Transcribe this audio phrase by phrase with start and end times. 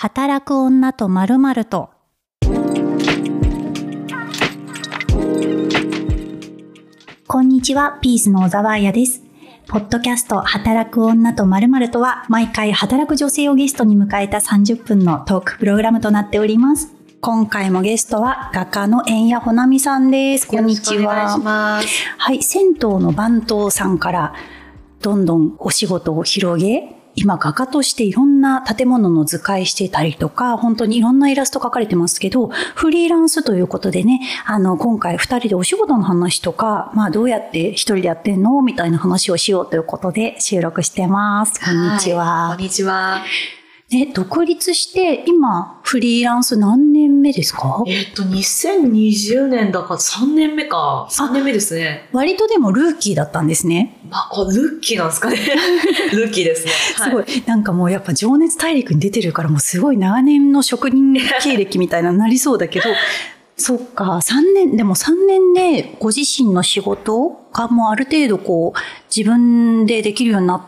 [0.00, 1.90] 働く女とまるまると。
[7.26, 9.24] こんにちは、ピースの小沢彩です。
[9.66, 16.94] ポッドキャスト働く女とまるまるとは、毎回働く女性をゲストに迎えた30分のトークプログラムとなっております。
[17.20, 20.46] 今回もゲストは画家の円谷ほなみさんです。
[20.46, 21.40] こんにちは。
[21.40, 24.32] はい、銭湯の番頭さんから
[25.02, 32.46] どんどんお仕事を広げ、今画家としていろんな建物の図解してたりとか、本当にいろんなイラスト描かれてますけど、
[32.76, 38.62] フリーランスということでね、あの、今回二人でお仕事の話とか、まあどうやって一人でやってんの？
[38.62, 41.60] みたいな話をしようということで収録してます。
[41.60, 42.54] こんにちは。
[42.56, 43.22] こんにちは。
[43.90, 47.82] ね、独立して今フリーランス何年目ですか？
[47.86, 51.08] えっと、2020年だから3年目か。
[51.10, 52.06] 3年目ですね。
[52.12, 53.96] 割とでもルーキーだったんですね。
[54.10, 55.38] まあ、ルッキーなんですかね。
[56.12, 56.72] ルッキーですね。
[57.02, 57.24] すごい。
[57.46, 62.90] なんかもうやっぱ情熱大陸に出てるからもうすごい長年の職人経歴みたいなのになりそうだけど、
[63.56, 68.78] そっか、3年、でも3年でご自身の仕事がもうある程度こう
[69.14, 70.67] 自分でできるようになって、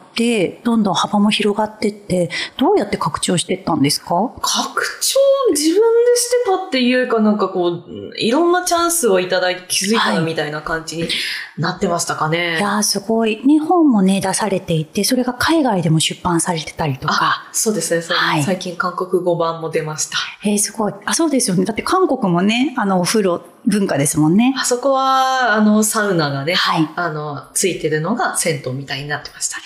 [0.64, 4.08] どんどん幅も広がってって、どうやって拡張していったんですか？
[4.40, 5.18] 拡張
[5.52, 7.84] 自分でしてたっていうかなんかこう、
[8.16, 11.08] いろんなチャンスをいただいて気づいたはいみたいな感じに
[11.58, 12.58] なってましたかね。
[12.58, 13.40] いやーすごい。
[13.44, 17.14] 日本もね、出されていて、それが海外でも出版されてたりとか。
[17.20, 18.02] あ、そうですね。
[18.08, 20.18] はい最近韓国語版も出ました。
[20.44, 20.92] えー、すごい。
[21.04, 21.64] あ、そうですよね。
[21.64, 24.54] だって韓国もね、あの、お風呂文化ですもんね。
[24.58, 26.88] あそこは、あの、サウナがね、はい。
[26.96, 29.64] あの、ついてるのが銭湯みたいになってましたね。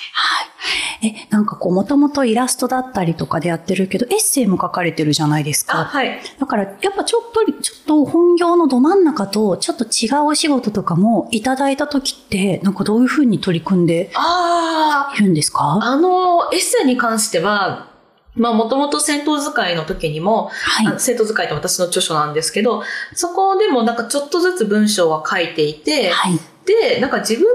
[1.04, 1.26] はい。
[1.28, 5.84] え、なんかこう、もともとイラストだったりとかでやってるけど、エッセイも書かれてるじゃないですあ、か。
[5.84, 6.20] はい。
[6.38, 15.58] だから、やっぱちょっと、ちょっと本業のど真ん中と、ちょっと違うお仕事とかもいただいた時って、なんかどういうふうに取り組んであいるんですか？
[15.82, 17.92] あ、あの、エッセイに関しては、
[18.34, 20.86] まあ、もともと銭湯図解の時にも、はい。
[20.96, 22.82] あ銭湯図解って私の著書なんですけど、
[23.14, 26.38] そこでもなんかちょっとずつ文章は書いていて、はい。
[26.64, 27.52] で、なんか自分のノ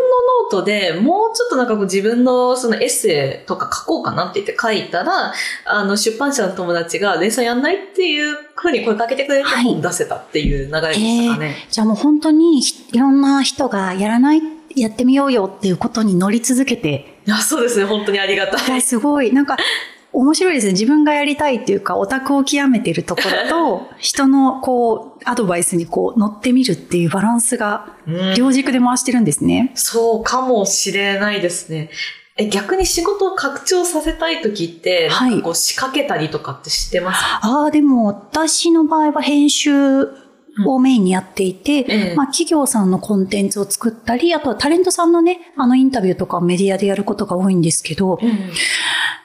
[0.50, 5.34] ートでもうちょっとなんかこう自分のそのエッセイとか書こうかなって言って書いたら、
[5.66, 11.56] あの出版社の友達が連載やんないっていうふうに声かけてくれてはい本出せたっていう流れでしたかね。
[11.70, 14.42] じゃあもう本当にひいろんな人がやらない、
[14.76, 17.86] やってみようよっていうことに乗り続けて、いや、そうですね。
[17.86, 18.82] 本当にありがたい。
[18.82, 19.34] すごい。
[19.34, 19.58] なんか、
[20.12, 20.74] 面白いですね。
[20.74, 29.72] 自分がやりたいっていうか、オタクを極めているところと、 人のこう、アドバイスにこう、乗ってみるっていうバランスが、うん両軸で回してるんですね。
[29.76, 31.92] そうかもしれないですね。
[32.38, 40.08] え、逆に仕事を拡張させたい時って、はいこう仕掛けたりとかって知ってますか、ああ、でも私の場合は編集
[40.66, 48.30] をメインにやっていて、ええまあ企業さんのコンテンツを作ったり、あとはタレントさんのね、あのインタビューとかメディアでやることが多いんですけど、うん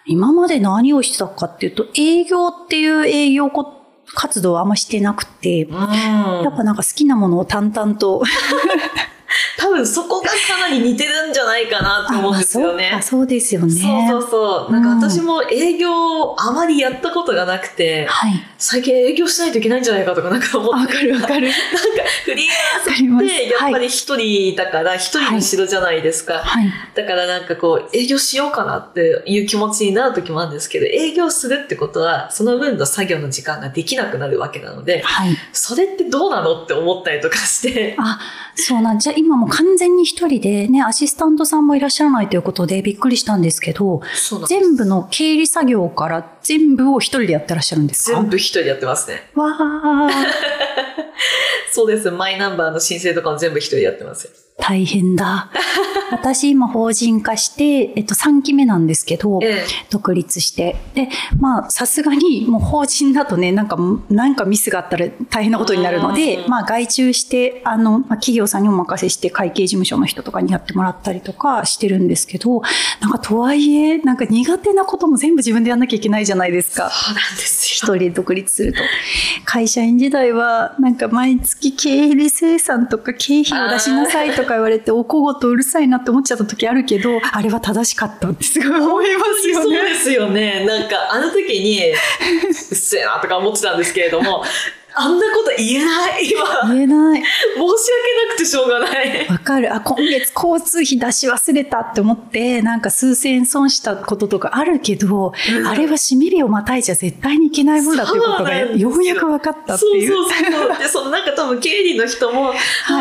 [0.07, 5.73] 今まで何をしてたかっていうと、営業っていう営業こ活動はあんましてなくて、うん。
[5.73, 8.23] やっぱなんか好きなものを淡々と。
[9.59, 12.93] 多分そこがかなり似てるんじゃないかなと思うんですよね。
[12.95, 13.73] あそうかそうですよね。
[13.73, 14.73] そうそうそう。
[14.73, 18.33] なんか私も営業をあまりやったことがなくて、はい。
[18.59, 20.81] 最近営業しないといけないんじゃないかとかなんか思って。
[20.81, 21.49] わかるわかる。
[21.49, 21.59] なんか
[22.25, 23.25] フリーランス。
[23.25, 26.39] ってやっぱり一人だから一人の城じゃないですか。
[26.39, 26.71] はい。
[26.95, 35.37] だからなんかこう営業しようかなっていう気持ちになる時もあるんですけど、営業するってことはその分の作業の時間ができなくなるわけなので、はい。
[35.53, 37.97] それってどうなのって思ったりとかして。
[37.99, 38.19] あ、
[38.55, 44.03] そうなんじゃあ今もう完全に一人でね、アシスタントさんもいらっしゃらないということでびっくりしたんですけど、
[44.47, 48.21] 全部の経理作業から全部を一人でやってらっしゃるんですか？
[48.21, 49.31] 全部一人でやってますね。
[49.35, 50.11] わー、
[51.73, 52.11] そうです。
[52.11, 54.31] マイナンバーの申請とかも全部一人でやってますよ。
[54.59, 55.51] 大変だ。
[56.13, 60.77] 私今法人化して、えっと3期目なんですけど、ええ独立して。
[60.95, 63.77] で、まあ、さすがに、もう法人だとね、なんか、
[64.11, 72.63] なんかミスがあったら大変なことになるのでう、んまあ、外注して、あの、まあ、企業さんにお任せして、会計事務所の人とかにやってもらったりとかしてるんですけど、
[73.01, 76.91] なんか、とはいえ、なんか苦手なことも全部自分でやんなきゃいけないじゃないですか。
[76.91, 77.64] そうなんですよ。
[77.75, 78.79] 一人で独立すると。
[79.45, 89.77] 会社員時代は、なんか毎月経理生産とか経費を出しなさいとか言われて、 おこごとうるさいなって思っちゃった時あるけど、あれは正しかったってすごい思いますよね。
[89.79, 90.65] そうですよね。
[90.65, 94.45] なんか、あの時に、うっせえなとか思ってたんですけれども、
[94.97, 96.31] あんなこと言えない。
[96.31, 97.23] 今、言えない。
[97.23, 97.69] 申し訳
[98.29, 99.29] なくてしょうがない。
[99.29, 99.75] わかる。
[99.75, 110.09] あ、今月交通費出し忘れたって思って、なんか数千円損したこととかあるけど、うんあれはしみりをまたいじゃ絶対にいけないもんだっていうことがよようやく分かったっていう。
[110.09, 110.79] そうそうそう。
[110.79, 112.55] で、そのなんか多分経理の人も、は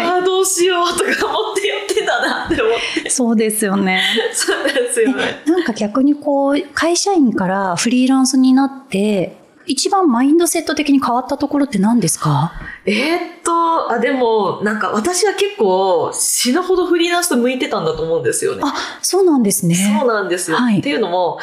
[0.03, 3.09] いああ、どうしようとか思ってやってたなって思って。
[3.09, 4.01] そうですよね。
[4.33, 5.43] そうですよね。
[5.45, 12.53] えなんか逆にこう、会社員からフリーランスになって、一番マインドセット的に変わったところって何ですか？
[12.85, 18.61] えー、っと、あ、でも、なんか私は結構死ぬほどフリーランスと向いてたんだと思うんですよね。
[18.63, 19.75] あ、そうなんですね。
[19.75, 20.57] そうなんですよ。
[20.57, 21.39] はいっていうのも、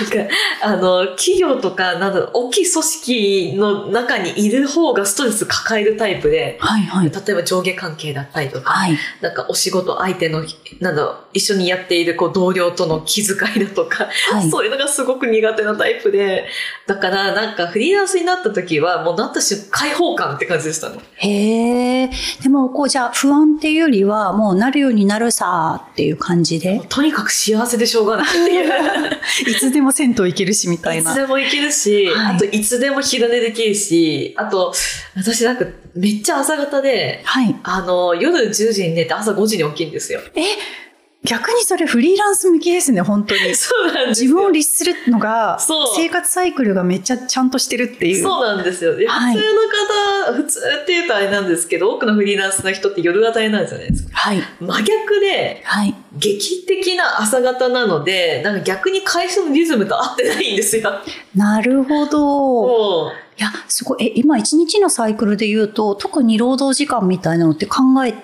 [0.00, 7.10] なんか、あの、企業とか、なんだろう、大きい組織の中にいる方がストレス抱えるタイプで、はいはい。
[7.10, 8.96] 例えば上下関係だったりとか、はい。
[9.20, 10.42] なんかお仕事相手の、
[10.80, 14.50] なんだろう、一緒にやっているこう同僚との気遣いだとか、はい。
[14.50, 16.46] そういうのがすごく苦手なタイプで、
[16.88, 20.98] だからなんかフリーランスになった時は、もうなった瞬間解放感って感じでしたね。
[21.16, 22.10] へえ。
[22.42, 28.70] でも、こう、じゃあ、不安っていうよりは、もうなるようになるさっていう感じで とにかく幸せでしょうがないっていう。
[29.50, 31.10] いつでも銭湯行けるし、みたいな。
[31.12, 34.72] いつでも行けるし、はいあといつでも昼寝できるし、あと、
[35.16, 37.54] 私なんかめっちゃ朝方で、はい。
[37.62, 40.20] あの、夜10時に寝て朝5時に起きるんですよ。
[40.34, 40.42] え、
[41.22, 43.52] 逆にそれフリーランス向きですね、本当に。
[43.54, 44.28] そうなんですよ。
[44.28, 45.58] 自分を律するのが
[45.94, 48.22] 生活サイクルがめっちゃちゃんとしてるっていう。
[48.22, 48.96] そうなんですよ。
[48.96, 54.08] ではい普通の方、普通っていうとあれなんですけど、多くのフリーランスの人って夜型になるじゃないですか。
[54.12, 54.42] はい。
[54.60, 55.94] 真逆で、はい。
[56.16, 60.90] 劇的な朝型なので、なんか逆に会社のリズムと合ってないんですよ。
[61.34, 62.18] なるほど。
[62.18, 64.06] もいや、すごい。
[64.06, 68.14] え、今一日のサイクルで言うと、特に労働時間みたいなのって考え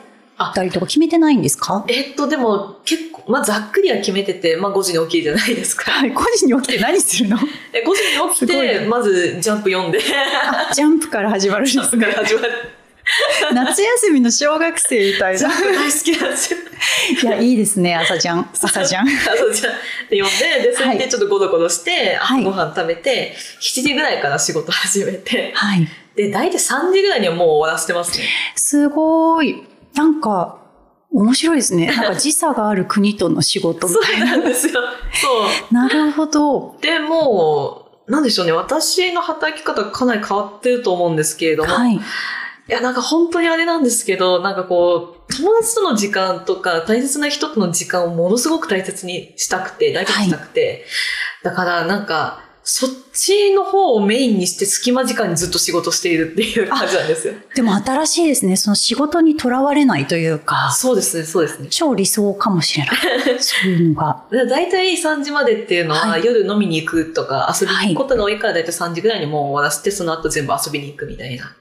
[0.54, 1.84] たりとか決めてないんですか？
[1.88, 5.90] う、えっと、でも結構、まあざっくりは決めてて、まあ5時に起きるじゃないですか。
[5.90, 6.12] はい。
[6.12, 7.38] 5時に起きて何するの？
[7.72, 9.98] え5時に起きて、いまずジャンプ読んで、
[10.70, 12.52] あジャンプから始まるんですジャンプから始まる。
[13.54, 15.38] 夏休みの小学生みたいな。
[15.38, 16.58] ジャンプ大好きなんですよ。
[17.22, 18.50] いや、いいですね、朝じゃん。
[18.52, 19.06] 朝じゃん。
[19.08, 19.74] あそうじゃん
[20.10, 25.88] で読んで、で、それでちょっとゴロゴロして、はい朝ご飯食べて、7時ぐらいから仕事始めて、はい。
[26.16, 28.24] で、大体3時ぐらいにはもう終わらせてますね。
[28.56, 29.62] すごい。
[29.96, 30.58] なんか、
[31.12, 31.86] 面白いですね。
[31.96, 34.26] なんか時差がある国との仕事みそうたいな。
[34.26, 34.80] なんですよ。
[35.12, 35.28] そ
[35.70, 35.74] う。
[35.74, 36.76] なるほど。
[36.80, 38.52] で、もう、なんでしょうね。
[38.52, 41.94] 私の働き方かなり変わってると思うんですけれども、はい。
[41.94, 42.00] い
[42.72, 50.84] や、なんか本当にあれなんですけど、なんかこう、友達との時間とか、大切な人との時間をものすごく大切にしたくて、大事にしたくて、
[51.42, 57.34] だからなんか、そっちの方をメインにして隙間時間にずっと仕事しているっていう感じなんですよ。
[57.54, 58.56] でも新しいですね。
[58.56, 61.68] その仕事にとらわれないというか、そうですね、そうですね。
[61.70, 62.96] 超理想かもしれない。
[63.38, 64.24] そういうのが。
[64.32, 71.54] で大体3時までっていうのは、はい夜飲みに行くとか遊びに行くことが多いから大体3時ぐらいにもう終わらせて、その後全部遊びに行くみたいな。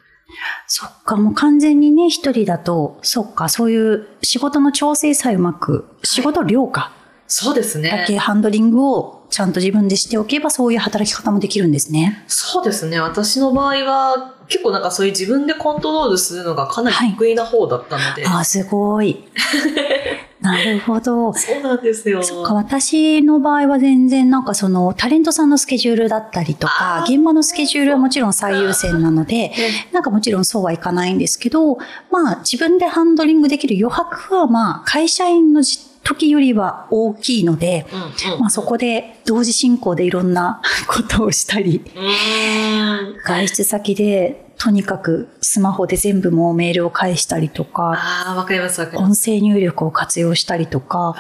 [0.66, 6.92] そっか、もう完全にね、一人だと、そっか、そういう仕事の調整さえうまく、仕事量か、
[7.28, 7.90] そうですね。
[7.90, 12.24] だけハンドリングをちゃんと自分でしておけば、そういう働き方もできるんですね。
[12.26, 13.02] そうですね。
[13.02, 18.26] 私の場合は、結構なんかそういう自分でコントロールするのがかなり得意な方だったので。
[18.26, 19.26] ああ、すごい。
[20.40, 21.34] なるほど。
[21.34, 22.24] そうなんですよ。
[22.24, 29.52] そっか、私の場合は全然なんかそのタレントさんのスケジュールだったりとか、現場のスケジュールはもちろん最優先なので、
[29.92, 31.78] なんかもちろんそうはいかないんですけど、
[32.10, 38.40] まあ自分でハンドリングできる余白はまあ会社員のじ時よりは大きいので、うんうん。
[38.40, 41.82] まあそこで同時進行でいろんなことをしたり。
[43.26, 49.30] 外出先でとにかくスマホで全部もうメールを返したりとか、ああ、わかりますわかります。
[49.30, 51.16] 音声入力を活用したりとか。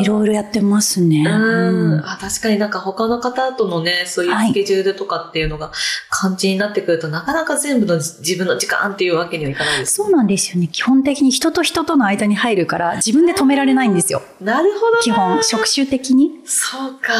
[0.00, 1.24] いろいろやってますね。
[1.26, 2.00] ううんん。
[2.00, 5.72] あ、確かになんか他の方とのね、そういうスケジュールとかっていうのが
[6.08, 9.94] 感じになってくると、なかなか全部の自分の時間っていうわけにはいかないです。
[9.94, 10.68] そうなんですよね。
[10.68, 14.22] 基本的に人と人との間に入るから自分で止められないんですよ。
[14.40, 14.98] なるほどな。
[15.02, 16.40] 基本、職種的に。
[16.44, 17.12] そうか。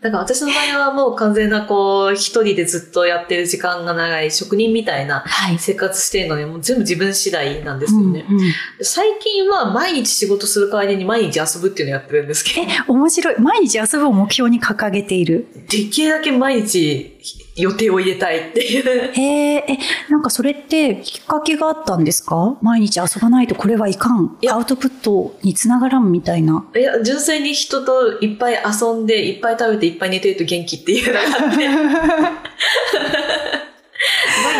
[0.00, 5.58] だから私の場合はもう完全なこう、一人でずっとやってる時間が長い職人みたいなはい。
[5.58, 8.24] 生活してるので、もう全部自分次第なんですよね。
[8.28, 13.40] うんうん最近は毎日仕事する代わりに毎日遊ぶっていうのをやってるんですけど、え、面白い。
[13.40, 15.48] 毎日遊ぶを目標に掲げている。
[15.68, 17.18] できるだけ毎日
[17.58, 19.12] 予定を入れたいっていう。
[19.12, 22.56] へえ、え、なんかそれってきっかけがあったんですか？
[22.62, 24.36] 毎日遊ばないとこれはいかん。
[24.48, 26.64] アウトプットにつながらんみたいな。
[26.74, 31.68] いや、純粋に人といっぱい遊んで、いっぱい食べて、いっぱい寝てると元気っていうのがあって、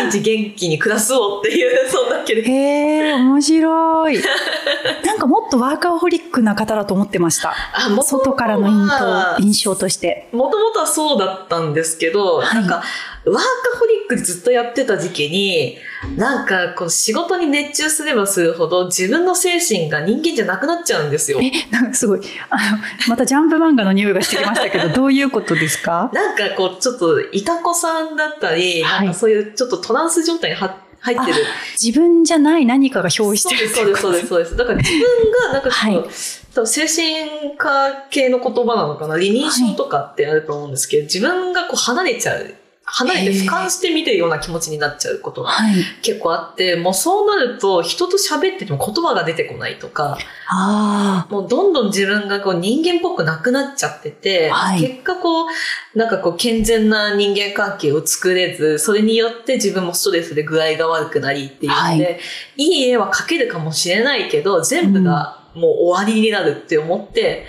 [0.03, 2.43] 毎日元気に暮らそうっていう、そんだけで。
[2.43, 4.19] へえ、面白い。
[5.05, 7.53] なんかもっとワーカーホリックな方だと思ってました。
[7.73, 10.29] あ、も外からの印象印象として。
[10.31, 12.83] もともとはそうだったんですけど、はいなんか、
[13.31, 15.77] ワーカホリックずっとやってた時期に、
[16.17, 21.39] なんか、こう、仕事に熱中すればするほど、自分の精神が人間じゃなくなっちゃうんですよ。
[21.41, 22.21] え、なんかすごい。
[22.49, 26.09] あの、またジャンプ漫画の匂いがしてきましたけど、どういうことですか？
[26.13, 31.37] なんか、こう、ちょっと、いたこさんだったり、はいなんかそういう、ちょっとトランス状態には入ってる。
[31.81, 34.57] 自分じゃない何かが表してるそうです、そうです、そうです。
[34.57, 35.01] だから自分
[35.47, 36.09] が、なんかちょっと、はい
[36.51, 39.13] 多分精神科系の言葉なのかな？
[39.13, 42.55] 離任症とかってあると思うんですけど、自分がこう離れちゃう。
[42.91, 45.75] 離れて俯瞰して見てるような気持ちになっちゃうことがはい。
[46.01, 50.17] 結構あって、もうそうなると人と喋ってても言葉が出てこないとか、
[50.49, 54.81] あもうどんどん自分がこう人間っぽくなくなっちゃってて、はい。
[54.81, 55.47] 結果こう、
[55.95, 62.19] なんかこう健全な人間関係を作れず、それによって自分もストレスで具合が悪くなりっていうので、、はい
[62.57, 67.45] い絵は描けるかもしれないけど、全部がもう終わりになるって思って、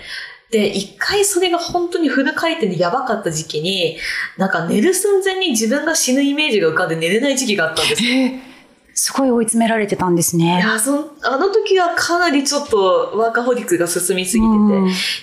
[0.51, 3.97] で、一回それが本当にフル回転でやばかった時期に、
[4.37, 8.51] なんか寝る寸前に自分が死ぬイメージが浮かんで寝れない時期があったんですよえー
[8.93, 10.59] すごい追い詰められてたんですいね。
[10.59, 14.43] やそんあの時はかなりちょっとワーカホリックが進みすぎ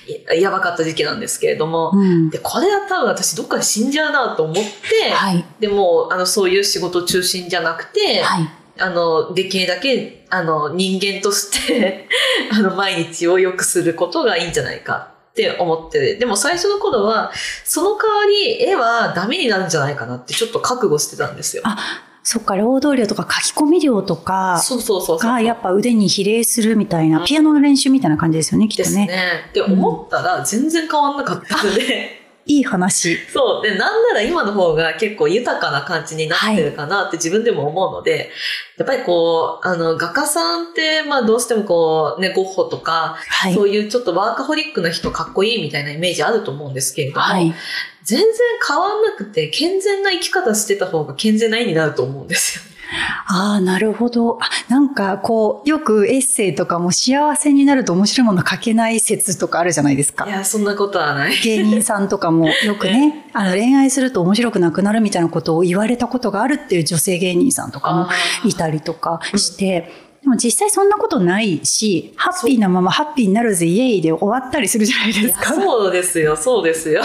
[0.07, 5.45] てて、ややばかった時期なんですけれども、うんうんで、これは多分私どっかで死んじゃうなと思って、はい。
[5.61, 8.49] でも、あの、そういう仕事中心じゃなくて、はい。
[8.81, 12.09] あの、できるだけ、あの、人間として、
[12.51, 17.31] あの、毎日を良くすることがいいんじゃないかって思って、でも最初の頃は、
[17.65, 21.63] その代わり絵はダメになるんじゃないかなってちょっと覚悟してたんですよ。
[21.65, 21.79] あ
[22.25, 25.31] そっか、労働量とか書き込み量とかそうそうそうそう。
[25.31, 29.07] がやっぱ腕に比例するみたいな、ピアノの練習みたいな感じですよね、きっですとね。
[29.07, 29.19] ね。
[29.51, 32.18] って思ったら全然変わんなかったので、
[32.49, 33.19] いい話。
[33.29, 33.63] そう。
[33.63, 38.31] で、なんなら今の方が結構豊かな感じになってるかなって自分でも思うので、
[38.79, 43.55] やっぱりこう、あの、画家さんって、まあどうしてもこう、ね、ゴッホとか、はい。
[43.55, 47.55] そういうちょっとワーカホリックな人かっこいいみたいなイメージあると思うんですけれども、はい。
[48.03, 48.29] 全然
[48.67, 52.78] 変わんなくて、健全な生き方してた方が健全な絵になると思うんですよ。
[53.27, 54.39] ああ、なるほど。
[54.41, 60.31] あなんかこう、よくエッセイとかも幸せになると面白いもの書けない説とかあるじゃないですかい。
[60.31, 61.39] や、そんなことはない。
[61.43, 68.09] 芸人さんとかもよくね、 あの恋愛すると面白くなくなるみたいなことを言われたことがあるっていう女性芸人さんとかも
[68.45, 69.93] いたりとかして、
[70.23, 75.55] でも実際そんなことないし、ハッピーなままハッピーになるぜイエイで終わったりするじゃないですか。
[75.55, 77.03] そうですよ、そうですよ。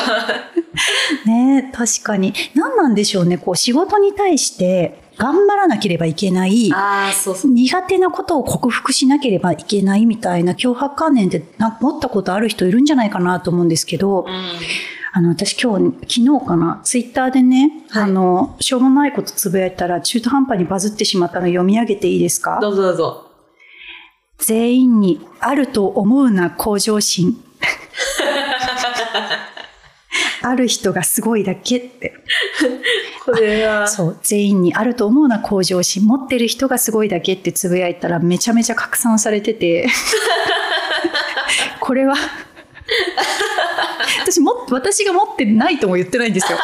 [1.26, 2.34] ね確かに。
[2.56, 6.72] 何なんでしょうね、こう仕事に対して頑張らなければいけない。
[7.14, 7.52] そうそう。
[7.52, 11.44] 苦手なことを克服しなければいけないみたいな脅迫観念って
[11.82, 14.26] 持ったことある人いるんじゃないかなと思うんですけど、うん。
[15.16, 22.58] あの、私今日、昨日かな、ツイッターでね、はいあの、しょうもないことつぶやいたら中途半端にバズってしまったの読み上げていいですか？
[22.62, 23.30] どうぞどうぞ。
[24.40, 27.38] 全員にあると思うな向上心。
[30.42, 32.14] ある人がすごいだけって。
[33.26, 36.06] これは、そう、全員にあると思うな向上心。
[36.06, 39.88] 持ってる人がすごいだけってつぶやいたらめちゃめちゃ拡散されてて。
[41.80, 42.16] これは、
[44.22, 46.58] 私も、私が持ってないとも言ってないんですよ。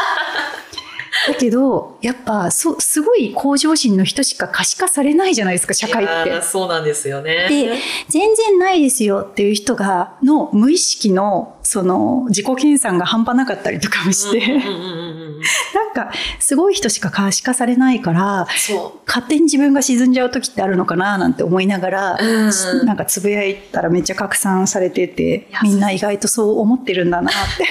[1.27, 6.41] だけど、やっぱ、そう、すごい向上心の人しか可視化されないじゃないですか、社会って。
[6.41, 7.47] そうなんですよね。
[7.49, 14.39] で、全然ないですよっていう人が、の無意識の、その、自己研鑽が半端なかったりとかもして。
[14.57, 27.63] なんか、すごい人しか可視化されないから、そ勝手に自分が沈んじゃう時ってあるのかななんて思いながら、うんなんかつぶやいたらめっちゃ拡散されててみんな意外とそう思ってるんだなって。
[27.63, 27.67] う。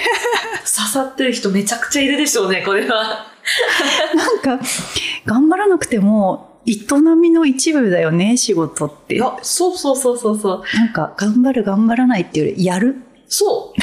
[0.63, 3.27] 刺さってる人めちゃくちゃいるでしょうね、これは。
[4.15, 4.65] なんか、
[5.25, 6.77] 頑張らなくても、営
[7.17, 9.21] みの一部だよね、仕事って。
[9.41, 10.77] そうそうそうそうそう。
[10.77, 13.03] なんか、頑張る頑張らないっていうより、やる。
[13.29, 13.81] そう。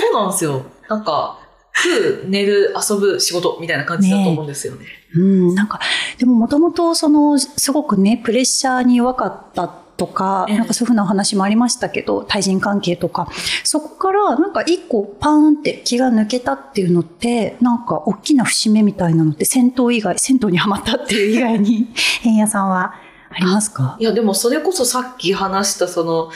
[0.00, 0.62] そうなんですよ。
[0.88, 1.38] なんか、
[1.74, 4.84] 食う、寝る、遊ぶ、仕事みたいな感じだと思うんですよね。
[5.14, 5.80] うん、なんか、
[6.18, 13.28] でももともと、その、すごくね、プレッシャーに弱かったとか、ええなんかそういうふうなお話もありましたけど、対人関係とか、
[13.64, 21.88] そこから、なんか一個パーンって気が抜けたっていうのって、なんか大きな節目みたいなのって、銭湯以外、銭湯にはまったっていう以外に、
[22.22, 22.94] 変屋さんは
[23.30, 23.96] ありますか？
[24.00, 26.30] いや、でもそれこそさっき話したその、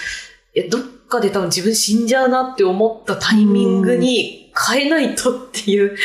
[0.55, 0.81] いや、どっ
[1.13, 5.97] かで多分自分死んじゃうなって思ったタイミングに変えないとっていう。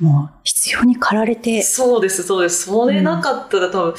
[0.00, 2.66] もう、必要に駆られて、そうです、そうです。
[2.66, 3.94] それなかったら多分、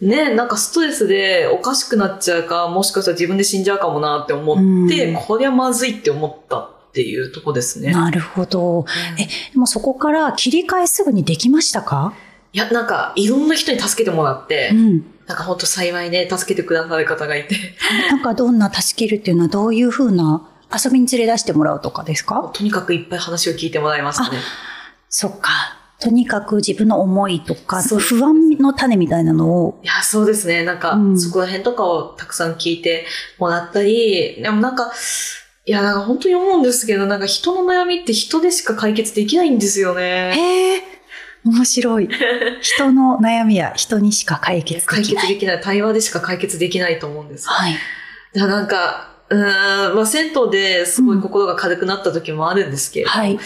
[0.00, 4.56] ね、なんかストレスでおかしくなっちゃうか、もしかしたら自分で死んじゃうかもなって思っ
[4.88, 7.92] て、うんこりゃまずいって思ったっていうとこですね。
[7.92, 8.86] なるほど。
[9.18, 12.12] え、でもそこから切り替えすぐにできましたか？
[12.52, 15.04] いや、なんか、いろんな人に助けてもらって、うん。
[15.26, 17.56] なんか本当幸いね、助けてくださる方がいて、
[18.10, 22.50] なんかどんな助けるっていうのはどういうふうな遊びに連れ出してもらうとかですか？
[22.54, 24.38] とにかくいっぱい話を聞いてもらいましたね。
[25.08, 25.50] そっか。
[25.98, 30.62] とにかく自分の思いとか、不安の種みたいなのを、いや、そうですね。
[30.62, 33.06] なんか、うんそこら辺とかをたくさん聞いて
[33.38, 34.92] もらったり、でもなんか、
[35.64, 40.32] いや、なんか本当に思うんですけど、なんか人の悩みって人でしか解決できないんですよね。
[40.36, 40.82] へえ、
[41.46, 42.08] 面白い。
[42.60, 45.26] 人の悩みは人にしか解決で解きない。
[45.28, 45.60] 決できない。
[45.60, 47.48] 対話でしか解決できないと思うんです。
[47.48, 47.74] はい。
[48.34, 53.38] だからなんか、うーん、まあ銭湯ですごい心が軽くなった時もあるんですけれど、はい。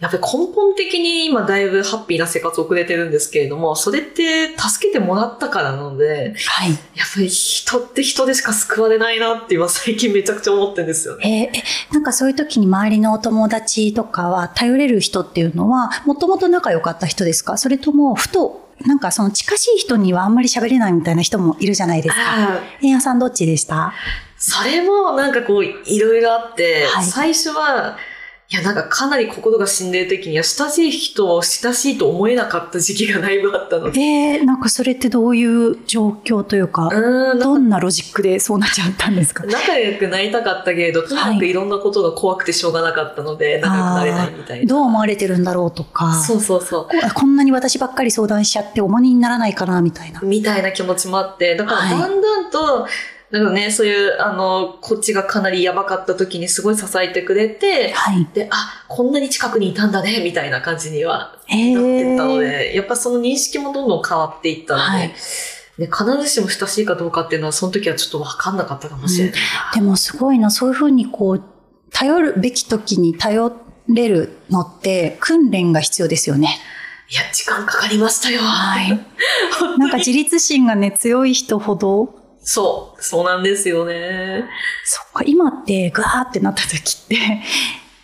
[0.00, 6.70] やっぱり根本的に今だいぶハッピーな生活を送れてるんですけれども、それって助けてもらったからなので、はい。
[6.70, 11.50] やっぱり人って人でしか救われないなって今最近めちゃくちゃ思ってるんですよね。
[11.52, 11.62] えーえ、
[11.92, 17.58] なんかそういう時に周りのお友達とかは頼れる人っていうのは、もともと仲良かった人ですか？
[17.58, 22.22] それとも、ふと、なんかその近しい人にはあんまり喋れないみたいな人もいるじゃないですか。
[22.24, 23.92] あえんやさんどっちでした？
[24.36, 27.96] それもなんかこういろいろあって、はい最初は、
[28.50, 34.00] いやなんかかなり心が死んでる時には親しい人を親しいと思えなかった時期がだいぶあったので。
[34.00, 39.44] えー、なんかそれってどういう状況というか、うーん、どんなロジックでそうなっちゃったんですか？
[39.44, 44.66] 仲良くなりたかったけれど、とにかくいろんなことが怖くてしょうがなかったので、仲良くなれないみたいな。
[44.66, 46.84] どう思われてるんだろうとか、そうそうそう。
[46.84, 50.22] ここんなに私ばっかり相談しちゃって重荷にならないかなみたいな。
[50.22, 52.86] みたいな気持ちもあって、だからはいだんだんと、な
[53.30, 58.26] んかね、そういう、あの、こっちがかなりやばかった時にすごい支えてくれて、はい。
[58.32, 65.14] で、あ、こんなに近くにいたんだね、みたいな感じにはえなってったのー、で、やっぱその認識もどんどん変わっていったので、はい
[65.78, 69.72] ね、必ずしも親しいかどうかっていうのは、その時はちょっとわかんなかったかもしれないな。
[69.74, 71.42] でもすごいな、そういうふうにこう、
[71.92, 73.52] 頼るべき時に頼
[73.88, 76.58] れるのって訓練が必要ですよね。
[77.10, 78.40] いや、時間かかりましたよ。
[78.42, 78.88] はい。
[79.78, 82.17] なんか自立心がね、強い人ほど、
[82.50, 84.44] そう、そうなんですよね。
[84.82, 87.42] そっか、今ってグワーってなった時って、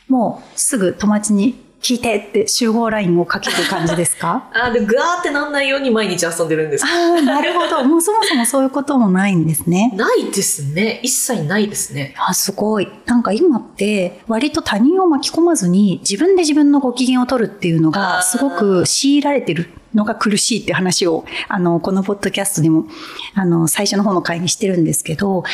[0.06, 4.44] もうすぐ友達に聞いてって集合ラインをかける感じですか？
[4.52, 6.88] あ、で、ぐわーってなんないように毎日遊んでるんですあ。
[7.18, 7.82] あ、なるほど。
[7.84, 9.90] もうそもそもそういうこともないんですね。
[9.96, 11.00] ないですね。
[11.02, 12.14] 一切ないですね。
[12.18, 12.88] あ、すごい。
[13.06, 22.86] なんか今って割と他人を巻き込まずに自分で自分のご機嫌を取るっていうのがすごく強いられてるのが苦しいって話を、あの、このポッドキャストでも、
[23.34, 25.44] あの、最初の方の会にしてるんですけど、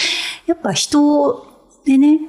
[0.46, 1.46] やっぱ人
[1.84, 2.20] でね、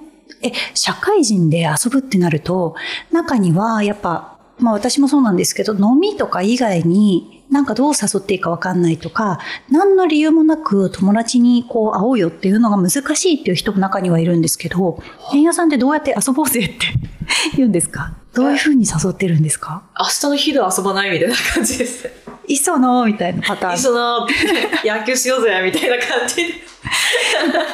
[0.44, 2.76] え、社会人で遊ぶってなると、
[3.12, 9.40] 中にはやっぱ、まあ私もそうなんですけど、飲みとか以外になんかどう誘っていいかわかんないとか、
[9.70, 16.78] 何の理由もなく友達にこう会おうよっていうのが難しいっていう人も中にはいるんですけど、変屋さんってどうやって遊ぼうぜって
[17.58, 18.14] 言うんですか？
[18.34, 19.84] どういうふうに誘ってるんですか？
[20.00, 22.10] 明日の昼遊ばないみたいな感じです。
[22.48, 23.76] いっそのみたいなパターン。
[23.76, 24.26] 一緒な、
[24.84, 26.44] 野球しようぜみたいな感じで。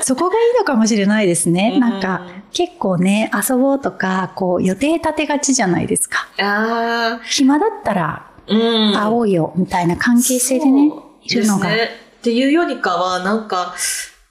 [0.01, 1.71] そこがいいのかもしれないですね。
[1.75, 2.21] うんなんか
[2.51, 6.27] 結構ね、遊ぼうとか、こう予定立てがちじゃないですか。
[6.39, 8.97] あ暇だったらー、うん。
[8.97, 10.91] 会おうよみたいな関係性でね、
[11.23, 11.69] いるのが。
[11.69, 11.89] ね。
[12.19, 13.75] っていうよりかは、なんか、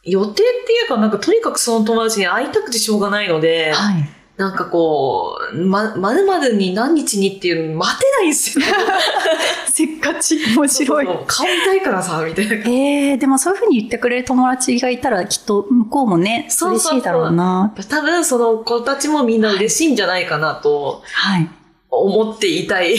[0.02, 4.08] 予定っていうか、なんかとにかくその友達に会いたくてしょうがないので、はい。
[4.36, 8.64] なんかこう、ま、まるまるに何日にっていうの待てないんですよ。
[9.66, 11.12] せっかち、面白いそ。
[11.12, 12.54] うそう顔見たいからさ、みたいな。
[12.54, 17.72] えー、でもそういうふうに言ってくれる友達がいたらきっと向こうもね、そうそうそう嬉しいだろうな。
[17.88, 21.48] 多分その子たちもみんな嬉しいんじゃないかなとはい。
[21.88, 22.96] 思っていたい。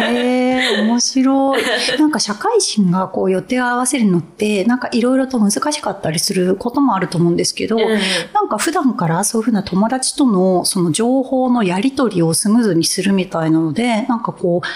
[0.00, 1.62] えー、面白い。
[1.98, 14.66] なんか社会人がこう予定を合わせるのって、なんかいろいろと難しかったりすることもあると思うんですけど、なんか普段からそういうふうな友達とのその情報のやり取りをスムーズにするみたいなので、なんかこう、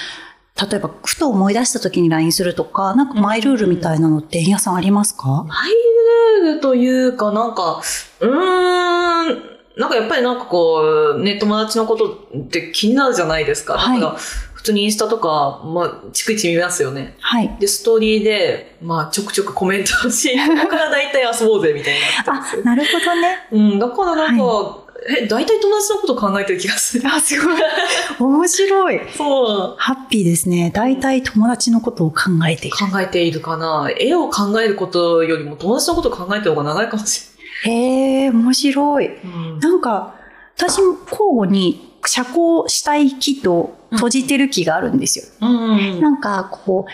[0.71, 5.45] 例えばふと思い出した時に LINE するとか、なんかマイルールみたいなのって、皆さんありますか？
[5.49, 7.81] マイルールというか、なんか、
[8.21, 9.43] うーん、
[9.81, 13.79] なんかやっぱりなんかこう、ね、友達のことって気になるじゃないですか。
[13.79, 14.19] はいだから、
[14.53, 17.17] 普通にインスタとか、まあ、逐一見ますよね。
[17.21, 17.57] はい。
[17.59, 22.57] で、ストーリーで、まあ、ちょくちょくコメントをし、 ここから大体遊ぼうぜ、みたいになあ。
[22.63, 23.39] なるほどね。
[23.53, 24.45] うん、だからなんか、
[25.09, 27.09] え、大体友達のこと考えてる気がする。
[27.09, 27.61] あ、すごい。
[28.19, 29.01] 面白い。
[29.17, 29.75] そう。
[29.79, 30.71] ハッピーですね。
[30.75, 32.17] 大体友達のことを考
[32.47, 32.77] えている。
[32.77, 33.91] 考えているかな。
[33.99, 37.30] 絵を考えることよりも友達のことを考えてる方が長いかもし
[37.65, 39.07] へえ、面白い。
[39.23, 40.15] うんなんか、
[40.57, 45.49] 私も交互に社交したい気と閉じてる気があるんですよ。
[45.49, 46.01] うん。
[46.01, 46.91] なんか、こう、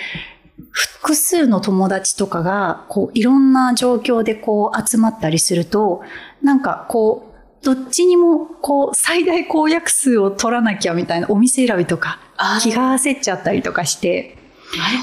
[0.70, 6.02] 複数の友達とかが、こう、いろんな状況でこう、集まったりすると、
[6.42, 12.20] なんか、こう、どっちにも、こう、最大公約数を取らなきゃみたいなお店選びとか、
[12.62, 14.36] 気が焦っちゃったりとかして。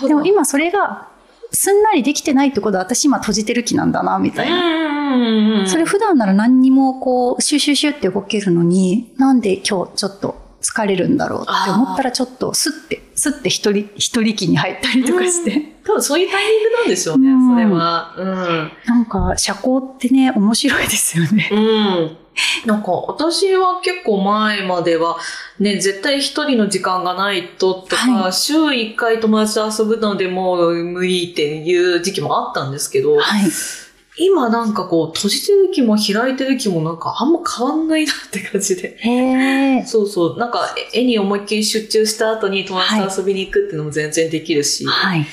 [0.08, 1.10] でも今それが、
[1.54, 5.16] すんなりできてないってことは私今閉じてる気なんだな、みたいな。
[5.16, 5.68] うん。
[5.68, 15.74] それ普段なら何にもこう、シュシュシュって動けるのに、なんで今日ちょっと疲れるんだろうって思ったらちょっとスッて、スッて一人、一人気に入ったりとかして。
[15.86, 18.16] 多分そういうタイミングなんでしょうね、うんそれは。
[18.18, 18.72] うん。
[18.86, 21.50] なんか社交ってね、面白いですよね。
[21.52, 22.18] うん。
[22.66, 25.18] なんか、私は結構前までは、
[25.60, 33.52] ね、絶対一人の時間がないととか、は週一回友達と遊ぶのでもう無理っていう時期もあったんですけど、はい。
[34.16, 39.00] 今なんかこう、閉じてる気も開いてる気もなんかあんま変わんないなって感じで。
[39.88, 40.38] そうそう。
[40.38, 44.86] なんか絵に思いっきり集中した後に友達と遊びに行くっていうのも全然できるし。
[44.86, 45.26] はい。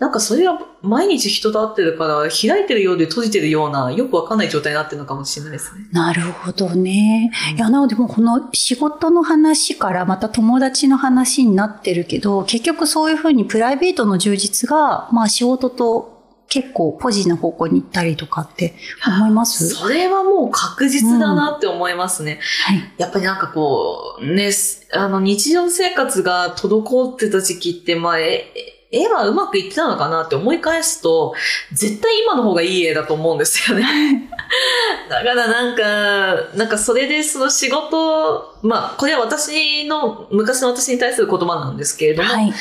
[0.00, 5.86] なんかそれは毎日人と会ってるから、開いてるようで閉じてるような、よくわかんない状態になってるのかもしれないですね。
[5.92, 7.30] なるほどね。
[7.56, 16.12] いや、なのでもうこの仕事の話からまた友達の話になってるけど、結局そういうふうにプライベートの充実が、まあ仕事と
[16.48, 18.74] 結構ポジな方向に行ったりとかって
[19.06, 19.68] 思います？
[19.68, 22.40] それはもう確実だなって思いますね。
[22.66, 22.92] はい。
[22.98, 28.52] やっぱりなんかこう、ね、すあの日常生活が滞ってた時期って、まあ、え
[28.94, 31.34] 絵はうまくいってたのかなって思い返すと、
[31.72, 33.84] 絶対今の方がいい絵だと思うんですよね。
[35.08, 42.52] だからなんか、なんかそれでその仕事、まあ、これは私の、昔の私に対する言葉なんですけれども、はい。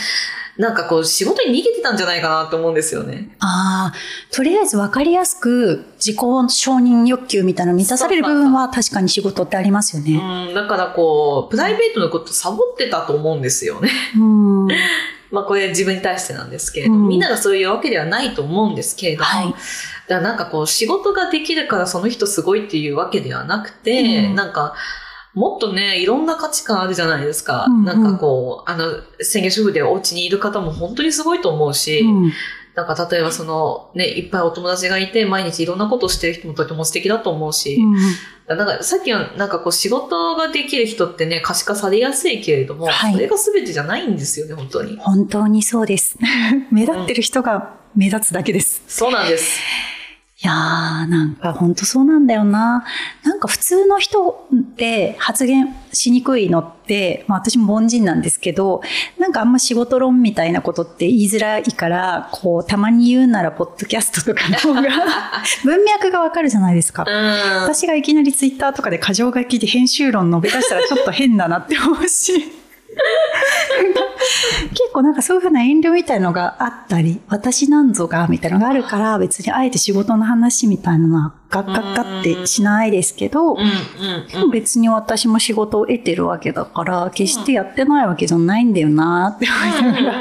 [0.58, 3.36] なんかこう仕事に逃げてたんじゃないかなって思うんですよね。
[3.40, 3.94] ああ、
[4.32, 10.48] とりあえず分かりやすく自己承認欲求みたいなの満たされる部分は確かに仕事ってありますよね。
[10.48, 13.90] うん、だからこう、プライベートのことサボってたと思うんですよね。
[14.16, 14.68] うん。
[15.34, 17.10] まあこれ自分に対してなんですけれども、うん。
[17.10, 19.48] みんながそういうわけではないと思うんですけれども、はい。
[19.48, 19.58] だか
[20.08, 24.36] らなんかこう仕事ができるからその人すごいっていうわけではなくて、うん。
[24.36, 24.76] なんか
[25.34, 27.66] もっとね、いろんな価値観あるじゃないですか。
[27.68, 27.86] うんうん。
[27.86, 32.32] なんかこう、あの、専業主婦でお家にいる方も本当にすごいと思うし、うん
[32.76, 37.96] なんか例えばそのね、いっぱいお友達がいて毎日いろんなことをしてる人もとても素敵だと思うし、うん
[38.46, 44.98] なんかさっきはなんかこう仕事ができる人ってね、可視化されやすいけれども、はいそれが全てじゃないんですよね、本当に。
[44.98, 46.18] 本当にそうです。
[46.72, 48.84] 目立ってる人が目立つだけです。
[48.88, 49.62] そうなんです。
[50.44, 50.56] いやー、
[51.10, 52.84] なんか本当そうなんだよな。
[53.24, 58.82] なんか普通の人って発言しにくいのって、まあ私も凡人なんですけど、
[59.18, 64.82] なんかあんま仕事論みたいなことって言いづらいから、こう、たまに言うならポッドキャストとかの方が、
[65.64, 67.06] 文脈がわかるじゃないですか。
[67.08, 67.62] うん。
[67.62, 72.63] 私がいきなりツイッターとかで過剰書きで編集論述べ出したらちょっと変だなって思うし。
[74.70, 90.12] 結構なんかそういうふうな遠慮みたいのがあったり、私なんぞがみたいなのがあるから別にあえて仕事の話みたいなのはガッガッガッってしないですけどうん、うんでも別に私も仕事を得てるわけだから、決してやってないわけじゃないんだよなって思いなが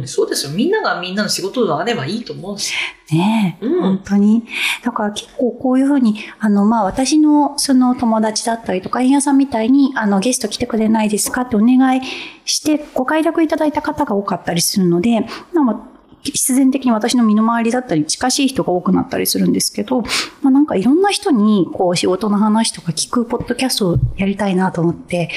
[0.00, 0.06] ら。
[0.06, 0.52] そうですよ。
[0.52, 2.74] みんながみんなの仕事があればいいと思うし。
[3.10, 4.44] ねえ、うん本当に。
[4.84, 12.02] だから結構こういうふうに、あの、まあ私のその友達だったりとか、円屋さんみたいに、あの、ゲスト来てくれないですかってお願い
[12.44, 20.02] して、ご快諾いただいた方が多かったりするので、まあ必然的に私の身の回りだったり近しい人が多くなったりするんですけど、
[20.42, 25.30] まあなんかいろんな人にこう仕事の話とか聞くポッドキャストをやりたいなと思って、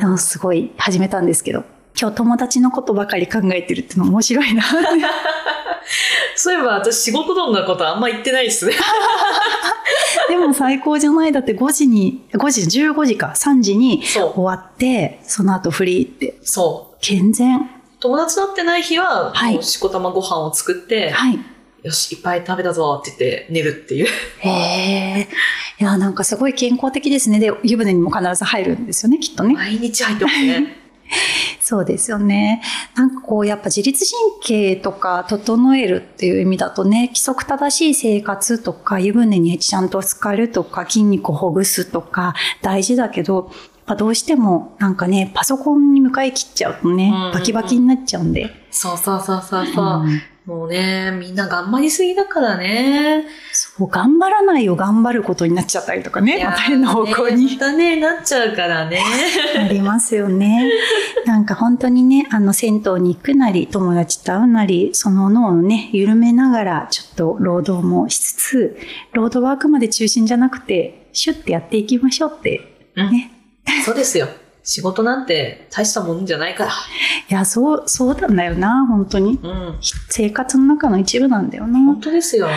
[0.00, 1.64] あのすごい始めたんですけど、
[2.00, 4.64] 今日友達のことばかり考えてるっての面白いな
[6.36, 8.72] そういえば私仕事論のことあんま言ってないですね。
[10.28, 11.32] でも最高じゃない？
[11.32, 16.96] だって5時に、5時、15時か、3時に終わって、その後フリーって、そう。
[17.00, 17.68] 健全。
[18.04, 21.38] 友達と会ってない日は、はいしこたまご飯を作って、はい。
[21.82, 24.06] よし、いっぱい食べたぞって言って寝るっていう。
[24.40, 24.50] へ
[25.20, 25.28] え。
[25.80, 27.38] いや、なんかすごい健康的ですね。
[27.40, 29.54] で、湯船にも必ず入るんですよね、きっとね。
[29.54, 30.76] 毎日入ってますね。
[31.60, 32.60] そうですよね。
[32.94, 43.50] なんかこう、やっぱ自律神経とか整えるっていう意味だとね、規則正しい生活とか、湯船にちゃんと浸かるとか、筋肉をほぐすとか、大事だけど、
[43.86, 48.50] ぱどうしてもなんかね、パソコンに向かい切っちゃうとねうんうんうん、バキバキになっちゃうんで。
[48.70, 49.84] そうそうそうそうそう。
[50.04, 53.24] うんもうね、みんな頑張りすぎだからね。
[53.52, 59.00] そう、頑張らないを頑張ることになっちゃったりとかね、また変な方向ねにまたね、なっちゃうからね。
[59.58, 60.70] ありますよね。
[61.24, 68.76] なんか本当にね、あの、銭湯に行くなり、友達と会うなり、その脳をね、緩めながら、ちょっと労働もしつつ、
[69.14, 73.33] ロードワークまで中心じゃなくて、シュッてやっていきましょうって、うんね。
[73.84, 74.28] そうですよ。
[74.62, 76.70] 仕事なんて大したもんじゃないから。
[76.70, 76.74] い
[77.28, 79.38] や、そう、そうなんだよな、本当に。
[79.42, 79.78] うん。
[80.08, 81.78] 生活の中の一部なんだよな。
[81.78, 82.48] 本当ですよ。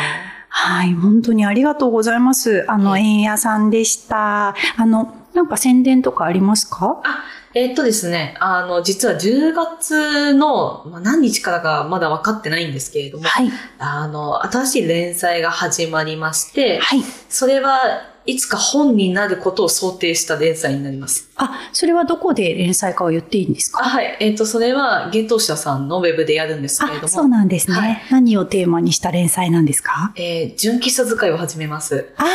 [0.50, 2.66] はい、本当にありがとうございます。
[2.70, 4.56] あの、円屋さんでした。
[4.78, 7.02] あの、なんか宣伝とかありますか？
[7.04, 13.52] あ、えーっとですね、あの、実は10月の、まあ、何日からかまだ分かってないんですけれども、はい。
[13.78, 17.04] あの、新しい連載が始まりまして、はい。
[17.30, 17.80] それは
[18.28, 21.30] いつか本になることを想定した連載になります。
[21.38, 23.80] あ、それはどこで連載かを言っていいんですか？
[23.82, 24.18] あはい。
[24.20, 30.12] えーっと、それは、ゲトシャさんのウェブでやるんですけれどあ、も、そうなんですね、はい何をテーマにした連載なんですか？
[30.18, 32.10] えー純喫茶使いを始めます。
[32.18, 32.26] あ、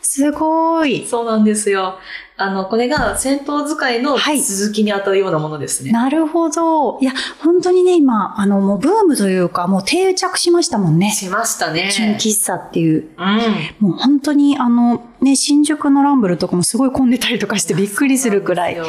[0.00, 1.06] すごい。
[1.06, 1.98] そうなんですよ。
[2.36, 5.92] あの、これが戦闘使いの続きに当たるようなものですね。
[5.92, 6.98] なるほど。
[7.00, 11.12] いや、本当にね、今、あの、もうブームというか、もう定着しましたもんね。
[11.12, 11.92] しましたね。
[11.92, 13.08] 純喫茶っていう。
[13.16, 13.88] うん。
[13.88, 18.74] もう本当に、あの、ね、新宿のランブルとかもすごい混んでたりとかしてびっくりするくらい。
[18.74, 18.82] ね、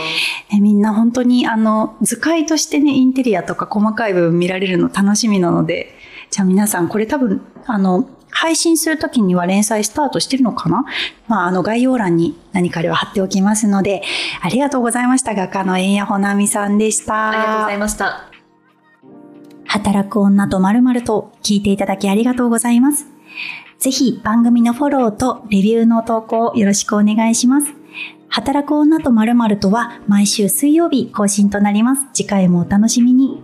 [0.59, 5.93] みんな本当に、あの、図解としてね、インテリアとか細かい部分見られるの楽しみなので、
[6.31, 10.83] じゃあ皆さん、これ多分、あの、配信するときには連載スタートしてるのかな？
[11.27, 14.03] まあ、あの概要欄に何かでは貼っておきますので、
[14.41, 15.33] ありがとうございました。
[15.33, 17.29] 画家の円谷ほなみさんでした。
[17.29, 18.29] ありがとうございました。
[19.65, 23.07] 働く女と〇〇と聞いていただきありがとうございます。
[23.79, 27.73] ぜひ番組のフォローとレビューの投稿よろしくお願いします。
[28.27, 32.05] 働く女と〇〇とは毎週水曜日更新となります。
[32.13, 33.43] 次回もお楽しみに。